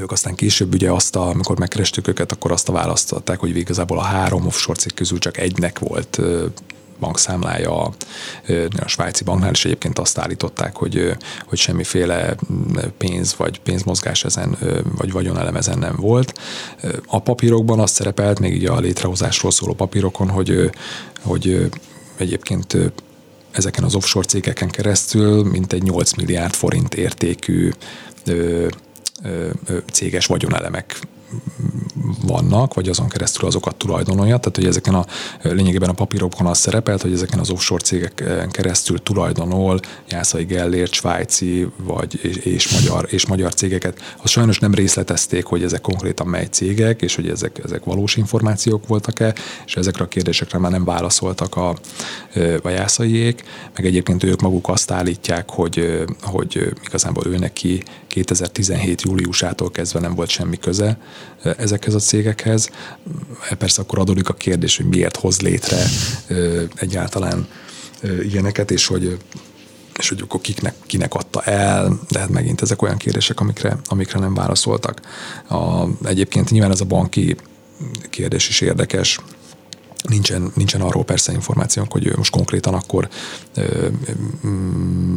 [0.00, 3.98] ők aztán később ugye azt, a, amikor megkerestük őket, akkor azt a választották, hogy igazából
[3.98, 6.20] a három offshore cég közül csak egynek volt
[7.00, 7.92] bankszámlája a,
[8.76, 12.36] a svájci banknál, és egyébként azt állították, hogy, hogy semmiféle
[12.98, 14.56] pénz vagy pénzmozgás ezen,
[14.96, 16.32] vagy vagyonelem ezen nem volt.
[17.06, 20.70] A papírokban azt szerepelt, még így a létrehozásról szóló papírokon, hogy,
[21.22, 21.70] hogy
[22.16, 22.76] egyébként
[23.50, 27.70] ezeken az offshore cégeken keresztül mintegy 8 milliárd forint értékű
[29.92, 31.00] céges vagyonelemek
[32.22, 34.36] vannak, vagy azon keresztül azokat tulajdonolja.
[34.36, 35.06] Tehát, hogy ezeken a
[35.42, 41.68] lényegében a papírokon az szerepelt, hogy ezeken az offshore cégeken keresztül tulajdonol Jászai Gellért, svájci
[41.76, 44.16] vagy és, magyar, és magyar cégeket.
[44.22, 48.86] Azt sajnos nem részletezték, hogy ezek konkrétan mely cégek, és hogy ezek, ezek valós információk
[48.86, 49.34] voltak-e,
[49.66, 51.68] és ezekre a kérdésekre már nem válaszoltak a,
[52.62, 53.42] a jászaiék,
[53.74, 57.82] meg egyébként ők maguk azt állítják, hogy, hogy igazából ő neki
[58.14, 59.02] 2017.
[59.02, 60.98] júliusától kezdve nem volt semmi köze
[61.42, 62.70] ezekhez a cégekhez.
[63.58, 65.84] Persze akkor adódik a kérdés, hogy miért hoz létre
[66.74, 67.48] egyáltalán
[68.22, 69.18] ilyeneket, és hogy
[69.98, 74.18] és hogy akkor kiknek, kinek adta el, de hát megint ezek olyan kérdések, amikre, amikre
[74.18, 75.00] nem válaszoltak.
[75.48, 77.36] A, egyébként nyilván ez a banki
[78.10, 79.18] kérdés is érdekes,
[80.08, 83.08] Nincsen, nincsen arról persze információnk, hogy most konkrétan akkor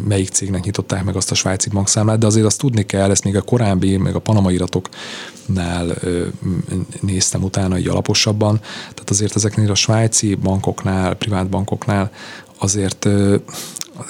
[0.08, 3.36] melyik cégnek nyitották meg azt a svájci bankszámlát, de azért azt tudni kell, ezt még
[3.36, 5.96] a korábbi, meg a Panama iratoknál
[7.02, 12.12] néztem utána így alaposabban, tehát azért ezeknél a svájci bankoknál, privát bankoknál
[12.58, 13.08] azért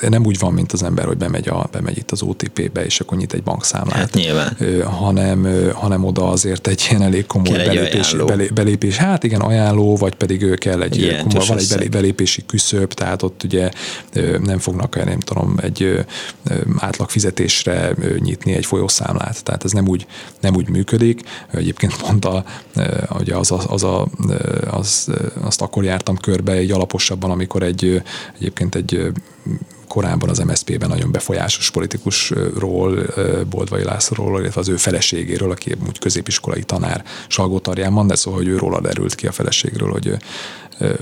[0.09, 3.17] nem úgy van, mint az ember, hogy bemegy, a, bemegy itt az OTP-be, és akkor
[3.17, 3.97] nyit egy bankszámlát.
[3.97, 4.57] Hát nyilván.
[4.83, 8.97] Hanem, hanem oda azért egy ilyen elég komoly kell belépés, belé, belépés.
[8.97, 13.21] Hát igen, ajánló, vagy pedig kell egy ilyen komoly, van egy belé, belépési küszöb, tehát
[13.21, 13.71] ott ugye
[14.43, 16.05] nem fognak, nem tudom, egy
[16.77, 19.43] átlag fizetésre nyitni egy folyószámlát.
[19.43, 20.05] Tehát ez nem úgy,
[20.39, 21.21] nem úgy működik.
[21.51, 22.43] Egyébként pont a,
[23.19, 24.07] ugye az, az, az, a,
[24.71, 28.01] az, azt akkor jártam körbe egy alaposabban, amikor egy
[28.35, 29.11] egyébként egy
[29.87, 33.05] korábban az MSZP-ben nagyon befolyásos politikusról,
[33.49, 38.47] Boldvai Lászlóról, illetve az ő feleségéről, aki úgy középiskolai tanár Salgó Tarjánban, de szóval, hogy
[38.47, 40.17] ő róla derült ki a feleségről, hogy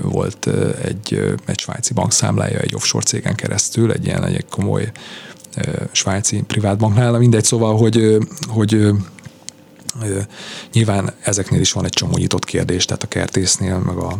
[0.02, 0.46] volt
[0.82, 4.90] egy, egy svájci bankszámlája egy offshore cégen keresztül, egy ilyen egy komoly
[5.92, 8.18] svájci privátbanknál, mindegy, szóval, hogy,
[8.48, 8.92] hogy
[10.72, 14.18] Nyilván ezeknél is van egy csomó nyitott kérdés, tehát a kertésznél, meg a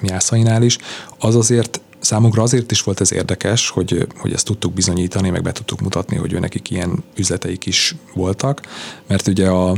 [0.00, 0.78] miászainál is.
[1.18, 5.52] Az azért Számunkra azért is volt ez érdekes, hogy, hogy ezt tudtuk bizonyítani, meg be
[5.52, 8.60] tudtuk mutatni, hogy ő nekik ilyen üzleteik is voltak,
[9.06, 9.76] mert ugye a,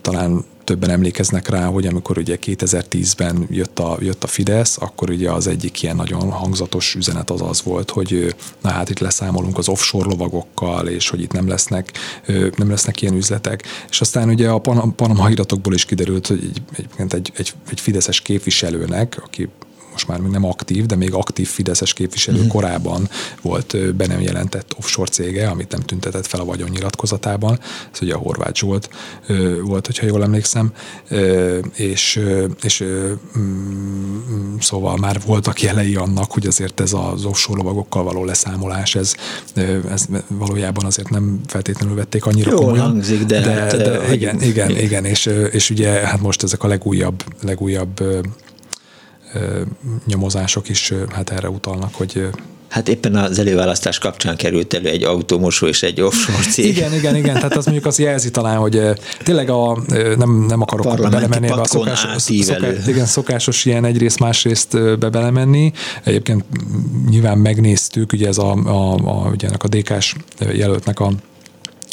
[0.00, 5.30] talán többen emlékeznek rá, hogy amikor ugye 2010-ben jött a, jött a Fidesz, akkor ugye
[5.30, 9.68] az egyik ilyen nagyon hangzatos üzenet az az volt, hogy na hát itt leszámolunk az
[9.68, 11.92] offshore lovagokkal, és hogy itt nem lesznek,
[12.56, 13.62] nem lesznek ilyen üzletek.
[13.90, 14.58] És aztán ugye a
[14.96, 16.62] Panama iratokból is kiderült, hogy egy,
[16.96, 19.48] egy, egy, egy, fideszes képviselőnek, aki
[19.92, 22.52] most már még nem aktív, de még aktív Fideszes képviselő uh-huh.
[22.52, 23.08] korábban
[23.42, 27.58] volt be nem jelentett offshore cége, amit nem tüntetett fel a vagyonnyilatkozatában.
[27.92, 28.90] Ez ugye a Horváth Zsolt
[29.62, 30.72] volt, hogyha jól emlékszem,
[31.74, 32.20] és,
[32.62, 32.84] és
[33.38, 39.14] mm, szóval már voltak jelei annak, hogy azért ez az offshore lovagokkal való leszámolás, ez,
[39.90, 42.86] ez valójában azért nem feltétlenül vették annyira Jól komolyan.
[42.86, 46.68] hangzik, de, de, hát, de igen, igen, igen, és, és ugye hát most ezek a
[46.68, 48.02] legújabb, legújabb
[50.06, 52.30] nyomozások is hát erre utalnak, hogy
[52.70, 56.64] Hát éppen az előválasztás kapcsán került elő egy automosó és egy offshore cég.
[56.64, 58.80] Igen, igen, igen, tehát az mondjuk az jelzi talán, hogy
[59.22, 59.82] tényleg a,
[60.16, 65.08] nem, nem akarok Parlamenti belemenni ebbe a szokásos, szoká, igen, szokásos ilyen egyrészt, másrészt be
[65.08, 65.72] belemenni.
[66.04, 66.44] Egyébként
[67.08, 70.14] nyilván megnéztük, ugye ez a, a, a, ugye ennek a DK-s
[70.52, 71.12] jelöltnek a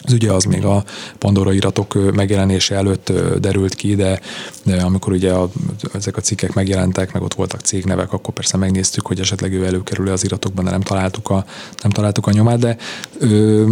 [0.08, 0.84] az ugye az még a
[1.18, 4.20] Pandora iratok megjelenése előtt derült ki, de,
[4.64, 5.50] de amikor ugye a,
[5.94, 10.08] ezek a cikkek megjelentek, meg ott voltak cégnevek, akkor persze megnéztük, hogy esetleg ő előkerül
[10.08, 11.46] az iratokban, de nem találtuk a,
[11.82, 12.78] nem találtuk a nyomát, de
[13.20, 13.66] ö,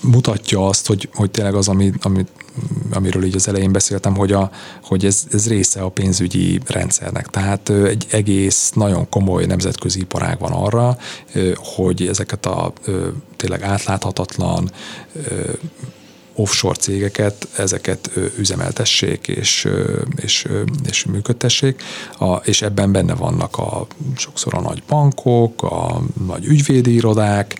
[0.00, 2.28] mutatja azt, hogy, hogy tényleg az, ami, amit
[2.92, 4.50] amiről így az elején beszéltem, hogy, a,
[4.82, 7.26] hogy ez, ez része a pénzügyi rendszernek.
[7.26, 10.98] Tehát egy egész nagyon komoly nemzetközi iparág van arra,
[11.56, 12.72] hogy ezeket a
[13.36, 14.70] tényleg átláthatatlan
[16.34, 19.68] offshore cégeket, ezeket üzemeltessék és,
[20.16, 20.48] és,
[20.86, 21.82] és működtessék,
[22.18, 23.86] a, és ebben benne vannak a,
[24.16, 27.58] sokszor a nagy bankok, a nagy ügyvédi irodák,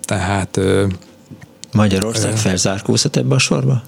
[0.00, 0.60] tehát
[1.72, 3.82] Magyarország felzárkózhat ebbe a sorba?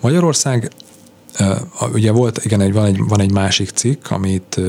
[0.00, 0.70] Magyarország
[1.92, 4.60] Ugye volt, igen, egy, van, egy, van egy másik cikk, amit,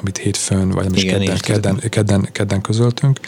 [0.00, 3.20] amit hétfőn, vagy nem is igen, kedden, kedden, kedden, kedden közöltünk.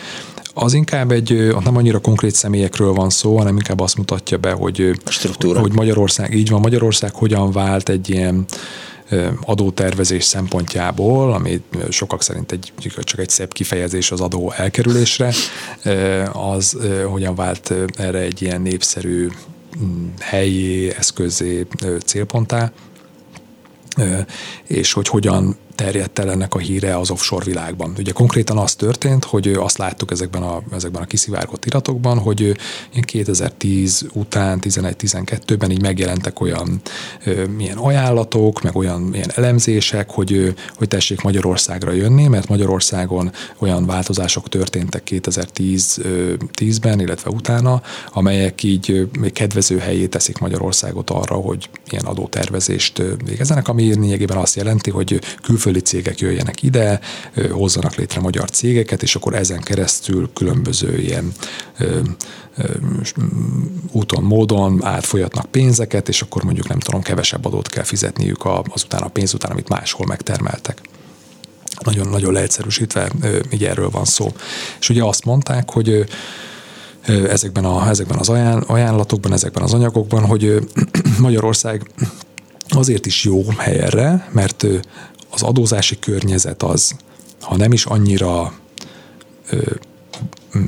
[0.55, 4.53] Az inkább egy, ott nem annyira konkrét személyekről van szó, hanem inkább azt mutatja be,
[4.53, 5.01] hogy,
[5.41, 8.45] hogy Magyarország, így van, Magyarország hogyan vált egy ilyen
[9.45, 15.33] adótervezés szempontjából, ami sokak szerint egy, csak egy szebb kifejezés az adó elkerülésre,
[16.33, 16.77] az
[17.11, 19.29] hogyan vált erre egy ilyen népszerű
[20.21, 21.67] helyi eszközé,
[22.05, 22.73] célponttá,
[24.67, 27.95] és hogy hogyan terjedt el ennek a híre az offshore világban.
[27.99, 32.57] Ugye konkrétan az történt, hogy azt láttuk ezekben a, ezekben a kiszivárgott iratokban, hogy
[33.01, 36.81] 2010 után, 11-12-ben így megjelentek olyan
[37.57, 44.49] milyen ajánlatok, meg olyan ilyen elemzések, hogy, hogy tessék Magyarországra jönni, mert Magyarországon olyan változások
[44.49, 53.03] történtek 2010-ben, illetve utána, amelyek így még kedvező helyé teszik Magyarországot arra, hogy ilyen adótervezést
[53.25, 57.01] végezzenek, ami lényegében azt jelenti, hogy külföldi külföldi cégek jöjjenek ide,
[57.51, 61.33] hozzanak létre magyar cégeket, és akkor ezen keresztül különböző ilyen
[63.93, 69.09] úton, módon átfolyatnak pénzeket, és akkor mondjuk nem tudom, kevesebb adót kell fizetniük azután a
[69.09, 70.81] pénz után, amit máshol megtermeltek.
[71.85, 73.11] Nagyon-nagyon leegyszerűsítve
[73.51, 74.33] így erről van szó.
[74.81, 76.05] És ugye azt mondták, hogy
[77.07, 78.29] ezekben, a, ezekben az
[78.67, 80.69] ajánlatokban, ezekben az anyagokban, hogy
[81.19, 81.91] Magyarország
[82.69, 84.67] azért is jó hely erre, mert
[85.37, 86.97] az adózási környezet az,
[87.41, 88.53] ha nem is annyira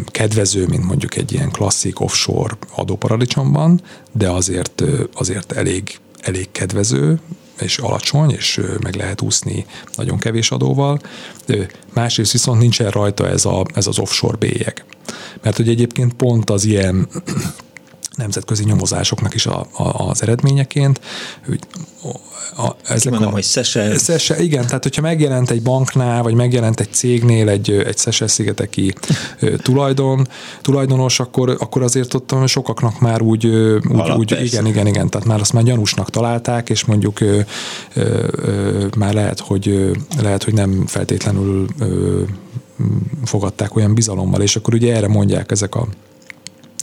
[0.07, 3.81] kedvező, mint mondjuk egy ilyen klasszik offshore adóparadicsomban,
[4.13, 4.83] de azért,
[5.15, 7.21] azért elég, elég kedvező,
[7.61, 11.01] és alacsony, és meg lehet úszni nagyon kevés adóval.
[11.95, 14.85] Másrészt viszont nincsen rajta ez, a, ez az offshore bélyeg.
[15.43, 17.09] Mert hogy egyébként pont az ilyen
[18.19, 21.01] nemzetközi nyomozásoknak is a, a, az eredményeként.
[21.47, 21.59] Hogy
[22.57, 23.99] a, ezek mondom, a, hogy Szesel.
[23.99, 24.41] Szesel.
[24.41, 28.95] Igen, tehát hogyha megjelent egy banknál, vagy megjelent egy cégnél egy, egy Szesel-szigeteki
[29.63, 30.29] tulajdon,
[30.63, 35.41] tulajdonos, akkor, akkor azért ott sokaknak már úgy, úgy, úgy igen, igen, igen, tehát már
[35.41, 37.41] azt már gyanúsnak találták, és mondjuk ö,
[37.95, 39.91] ö, ö, már lehet, hogy
[40.23, 42.23] lehet, hogy nem feltétlenül ö,
[43.25, 45.89] fogadták olyan bizalommal, és akkor ugye erre mondják ezek a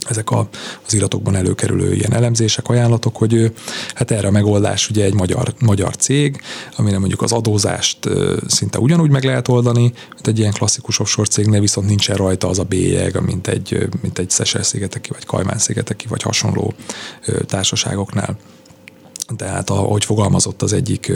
[0.08, 0.48] ezek a,
[0.86, 3.52] az iratokban előkerülő ilyen elemzések, ajánlatok, hogy
[3.94, 6.40] hát erre a megoldás ugye egy magyar, magyar cég,
[6.76, 7.98] amire mondjuk az adózást
[8.46, 12.58] szinte ugyanúgy meg lehet oldani, mint egy ilyen klasszikus offshore cégnél, viszont nincsen rajta az
[12.58, 16.74] a bélyeg, mint egy, mint egy Szesel-szigeteki, vagy Kajmán-szigeteki, vagy hasonló
[17.46, 18.38] társaságoknál.
[19.36, 21.12] Tehát ahogy fogalmazott az egyik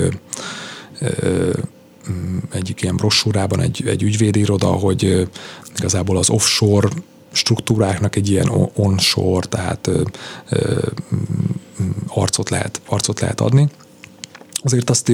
[2.52, 5.28] egyik ilyen brossúrában egy, egy ügyvédiroda, hogy
[5.76, 6.88] igazából az offshore
[7.32, 10.02] struktúráknak egy ilyen onshore, tehát ö,
[10.48, 10.78] ö,
[12.06, 13.68] arcot, lehet, arcot lehet adni.
[14.62, 15.12] Azért azt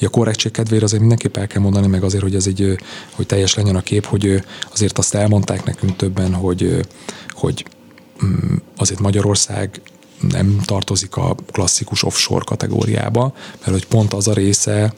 [0.00, 2.78] a korrektség kedvére azért mindenképp el kell mondani, meg azért, hogy ez egy,
[3.10, 6.86] hogy teljes legyen a kép, hogy azért azt elmondták nekünk többen, hogy,
[7.30, 7.66] hogy
[8.24, 9.80] mm, azért Magyarország
[10.20, 14.94] nem tartozik a klasszikus offshore kategóriába, mert hogy pont az a része,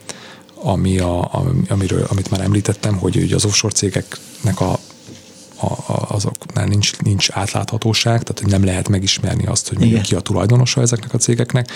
[0.53, 4.79] ami a, amiről, amit már említettem, hogy ugye az offshore cégeknek a
[5.59, 10.15] a, a, azoknál nincs, nincs átláthatóság, tehát hogy nem lehet megismerni azt, hogy mondjuk ki
[10.15, 11.71] a tulajdonosa ezeknek a cégeknek.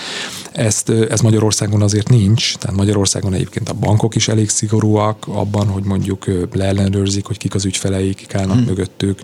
[0.52, 5.84] Ezt, ez Magyarországon azért nincs, tehát Magyarországon egyébként a bankok is elég szigorúak abban, hogy
[5.84, 8.64] mondjuk leellenőrzik, hogy kik az ügyfeleik, kik állnak hmm.
[8.64, 9.20] mögöttük,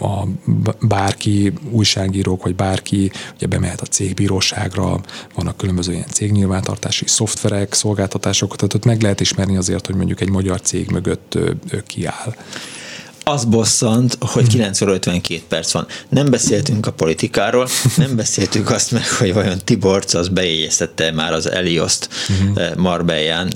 [0.00, 0.22] a
[0.80, 5.00] bárki, újságírók, vagy bárki ugye bemehet a cégbíróságra,
[5.34, 10.30] vannak különböző ilyen cégnyilvántartási szoftverek, szolgáltatások, tehát ott meg lehet ismerni azért, hogy mondjuk egy
[10.30, 11.38] magyar cég mögött
[11.86, 12.34] ki áll
[13.28, 15.86] az bosszant, hogy 9 óra 52 perc van.
[16.08, 21.50] Nem beszéltünk a politikáról, nem beszéltünk azt meg, hogy vajon Tiborc az bejegyeztette már az
[21.50, 22.76] Elioszt uh-huh.
[22.76, 23.52] Marbellán,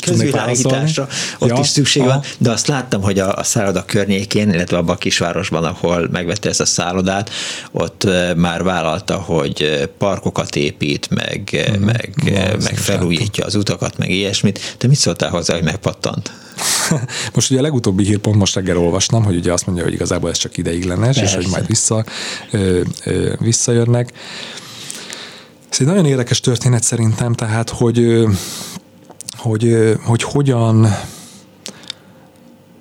[0.00, 2.10] közvilágításra, ott ja, is szükség aha.
[2.10, 6.48] van, de azt láttam, hogy a, a szálloda környékén, illetve abban a kisvárosban, ahol megvette
[6.48, 7.30] ezt a szállodát,
[7.72, 11.84] ott eh, már vállalta, hogy eh, parkokat épít, meg, uh-huh.
[11.84, 12.14] meg,
[12.62, 14.74] meg felújítja az utakat, meg ilyesmit.
[14.78, 16.32] Te mit szóltál hozzá, hogy megpattant?
[17.34, 20.30] Most ugye a legutóbbi hír pont most reggel olvastam, hogy ugye azt mondja, hogy igazából
[20.30, 21.38] ez csak ideiglenes, Persze.
[21.38, 22.04] és hogy majd vissza,
[22.50, 24.12] ö, ö, visszajönnek.
[25.70, 28.26] Ez egy nagyon érdekes történet szerintem, tehát, hogy,
[29.36, 30.96] hogy, hogy hogyan,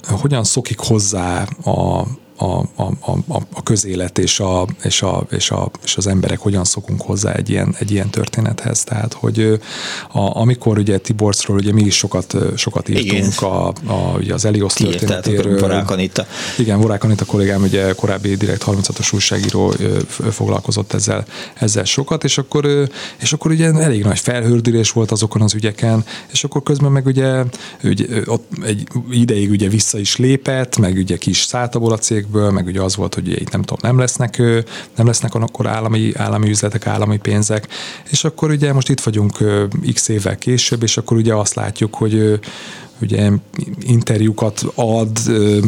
[0.07, 2.05] hogyan szokik hozzá a,
[2.37, 2.91] a, a,
[3.27, 7.31] a, a közélet és, a, és, a, és, a, és az emberek hogyan szokunk hozzá
[7.31, 8.83] egy ilyen, egy ilyen történethez.
[8.83, 9.59] Tehát, hogy
[10.11, 14.73] a, amikor ugye Tiborcról ugye mi is sokat, sokat írtunk a, a, ugye az Elios
[14.73, 15.59] történetéről.
[15.59, 16.25] Vorák Anita.
[16.57, 19.73] Igen, Vorák Anita kollégám, ugye korábbi direkt 36-os újságíró
[20.31, 25.53] foglalkozott ezzel, ezzel sokat, és akkor, és akkor ugye elég nagy felhördülés volt azokon az
[25.53, 27.43] ügyeken, és akkor közben meg ugye,
[27.83, 31.97] ugye ott egy ideig ugye vissza is lépett, meg ugye ki is szállt abból a
[31.97, 34.37] cég cégből, meg ugye az volt, hogy itt nem tudom, nem lesznek,
[34.95, 37.67] nem lesznek akkor állami, állami üzletek, állami pénzek,
[38.09, 39.37] és akkor ugye most itt vagyunk
[39.93, 42.39] x évvel később, és akkor ugye azt látjuk, hogy
[43.01, 43.31] ugye
[43.79, 45.17] interjúkat ad,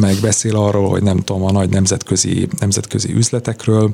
[0.00, 3.90] meg beszél arról, hogy nem tudom, a nagy nemzetközi, nemzetközi üzletekről,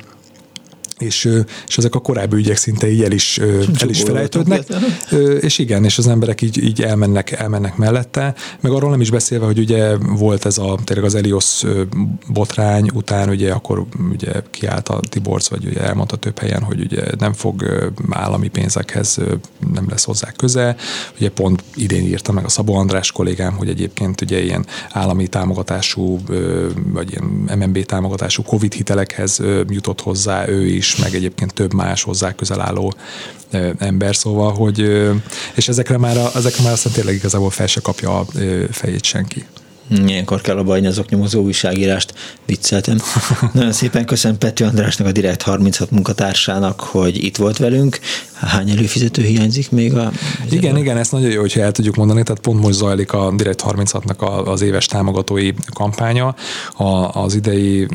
[0.99, 1.29] és,
[1.67, 3.39] és ezek a korábbi ügyek szinte így el is,
[3.81, 4.63] el is felejtődnek,
[5.41, 9.47] és igen, és az emberek így, így elmennek, elmennek mellette, meg arról nem is beszélve,
[9.47, 11.63] hogy ugye volt ez a, tényleg az Elios
[12.33, 17.03] botrány után, ugye akkor ugye kiállt a Tiborc, vagy ugye elmondta több helyen, hogy ugye
[17.19, 17.65] nem fog
[18.11, 19.19] állami pénzekhez,
[19.73, 20.77] nem lesz hozzá köze,
[21.19, 26.19] ugye pont idén írta meg a Szabó András kollégám, hogy egyébként ugye ilyen állami támogatású,
[26.93, 32.03] vagy ilyen MNB támogatású Covid hitelekhez jutott hozzá ő is, is, meg egyébként több más
[32.03, 32.95] hozzá közel álló
[33.79, 34.79] ember, szóval, hogy
[35.55, 38.27] és ezekre már, ezekre már aztán tényleg igazából fel se kapja a
[38.71, 39.47] fejét senki.
[39.89, 42.15] Ilyenkor kell a azok nyomozó újságírást,
[42.47, 42.99] vicceltem.
[43.53, 47.99] Nagyon szépen köszönöm Pető Andrásnak, a Direkt 36 munkatársának, hogy itt volt velünk.
[48.33, 49.95] Hány előfizető hiányzik még?
[49.97, 50.13] A,
[50.51, 50.79] igen, a...
[50.79, 54.45] igen, ezt nagyon jó, hogyha el tudjuk mondani, tehát pont most zajlik a Direkt 36-nak
[54.47, 56.35] az éves támogatói kampánya.
[56.77, 57.87] A, az idei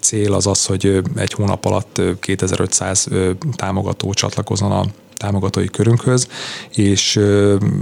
[0.00, 3.08] cél az az, hogy egy hónap alatt 2500
[3.56, 4.84] támogató csatlakozon a
[5.16, 6.28] támogatói körünkhöz,
[6.74, 7.20] és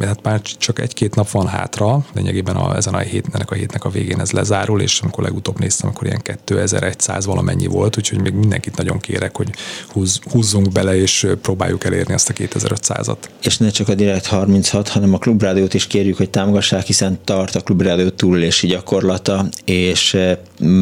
[0.00, 3.84] hát már csak egy-két nap van hátra, lényegében a, ezen a hét, ennek a hétnek
[3.84, 8.32] a végén ez lezárul, és amikor legutóbb néztem, akkor ilyen 2100 valamennyi volt, úgyhogy még
[8.32, 9.50] mindenkit nagyon kérek, hogy
[9.88, 13.16] húz, húzzunk bele, és próbáljuk elérni ezt a 2500-at.
[13.42, 17.54] És ne csak a Direkt 36, hanem a Klubrádiót is kérjük, hogy támogassák, hiszen tart
[17.54, 20.16] a Klubrádió túlélési gyakorlata, és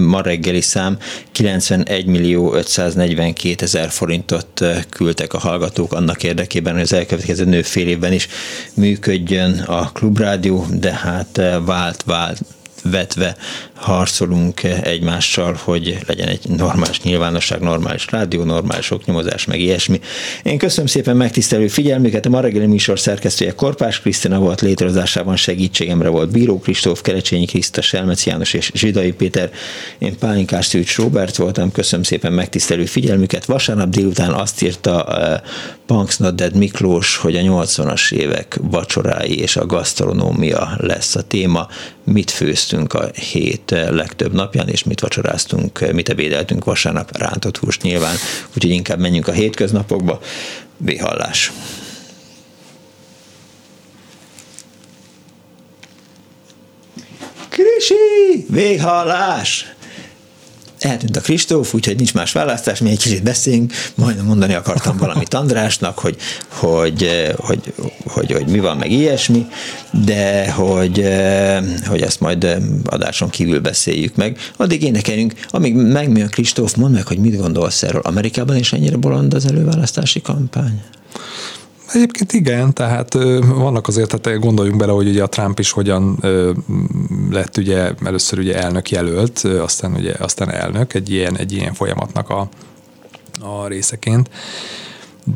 [0.07, 0.99] ma reggeli szám
[1.33, 6.42] 91 millió 542 ezer forintot küldtek a hallgatók annak érdekében,
[6.75, 8.29] hogy az elkövetkező nő fél évben is
[8.75, 12.41] működjön a klubrádió, de hát vált, vált,
[12.83, 13.37] vetve
[13.75, 20.01] harcolunk egymással, hogy legyen egy normális nyilvánosság, normális rádió, normális oknyomozás, meg ilyesmi.
[20.43, 26.09] Én köszönöm szépen megtisztelő figyelmüket, a ma reggeli műsor szerkesztője Korpás Krisztina volt, létrehozásában segítségemre
[26.09, 29.51] volt Bíró Kristóf, Kerecsényi Kriszta, Selmec János és Zsidai Péter.
[29.99, 33.45] Én Pálinkás Szűcs Robert voltam, köszönöm szépen megtisztelő figyelmüket.
[33.45, 35.49] Vasárnap délután azt írta uh,
[35.87, 41.69] Punks Not Dead Miklós, hogy a 80-as évek vacsorái és a gasztronómia lesz a téma.
[42.05, 48.17] Mit főztünk a hét legtöbb napján, és mit vacsoráztunk, mit ebédeltünk vasárnap, rántott húst nyilván,
[48.55, 50.21] úgyhogy inkább menjünk a hétköznapokba.
[50.77, 51.53] Véhallás!
[57.49, 58.47] Krisi!
[58.49, 59.75] Véghallás!
[60.85, 65.35] Eltűnt a Kristóf, úgyhogy nincs más választás, mi egy kicsit beszéljünk, majdnem mondani akartam valamit
[65.35, 66.17] Andrásnak, hogy,
[66.49, 67.73] hogy, hogy,
[68.05, 69.47] hogy, hogy mi van, meg ilyesmi,
[70.05, 71.09] de hogy,
[71.87, 74.39] hogy ezt majd adáson kívül beszéljük meg.
[74.57, 78.01] Addig énekeljünk, amíg megmi a Kristóf, mondd meg, hogy mit gondolsz erről.
[78.05, 80.83] Amerikában is ennyire bolond az előválasztási kampány?
[81.93, 83.15] Egyébként igen, tehát
[83.45, 86.19] vannak azért, tehát gondoljunk bele, hogy ugye a Trump is hogyan
[87.31, 92.29] lett ugye először ugye elnök jelölt, aztán ugye aztán elnök egy ilyen, egy ilyen folyamatnak
[92.29, 92.49] a,
[93.41, 94.31] a részeként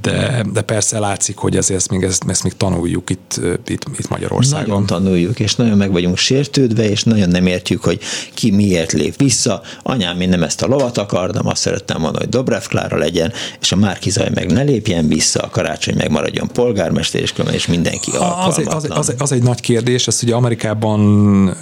[0.03, 4.09] de, de persze látszik, hogy ezért ezt még, ezt, ezt még tanuljuk itt, itt, itt
[4.09, 4.69] Magyarországon.
[4.69, 8.01] Nagyon tanuljuk, és nagyon meg vagyunk sértődve, és nagyon nem értjük, hogy
[8.35, 9.63] ki miért lép vissza.
[9.83, 13.73] Anyám, én nem ezt a lovat akartam, azt szerettem volna, hogy Dobrev Klára legyen, és
[13.73, 18.11] a Márkizaj meg ne lépjen vissza, a karácsony meg maradjon polgármester, és különben és mindenki
[18.47, 21.57] az, az, az, az, egy nagy kérdés, ezt ugye Amerikában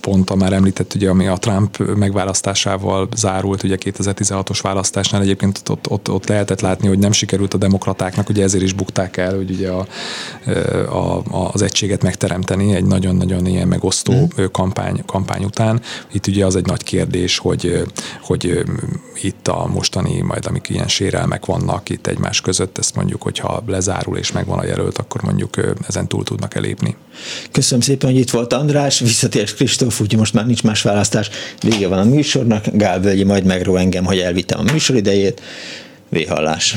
[0.00, 5.90] pont a már említett, ugye, ami a Trump megválasztásával zárult, ugye 2016-os választásnál egyébként ott,
[5.90, 9.36] ott, ott lehetett látni, hogy nem sikerült sikerült a demokratáknak, ugye ezért is bukták el,
[9.36, 9.86] hogy ugye a,
[10.88, 14.44] a, az egységet megteremteni egy nagyon-nagyon ilyen megosztó mm.
[14.52, 15.80] kampány, kampány után.
[16.12, 17.84] Itt ugye az egy nagy kérdés, hogy,
[18.22, 18.64] hogy
[19.22, 24.16] itt a mostani, majd amik ilyen sérelmek vannak itt egymás között, ezt mondjuk, hogyha lezárul
[24.16, 25.54] és megvan a jelölt, akkor mondjuk
[25.88, 26.96] ezen túl tudnak elépni.
[27.50, 31.30] Köszönöm szépen, hogy itt volt András, visszatérsz Kristóf, úgyhogy most már nincs más választás,
[31.60, 35.40] vége van a műsornak, Gál Völgyi majd megró engem, hogy elvittem a műsoridejét,
[36.14, 36.76] véhallás.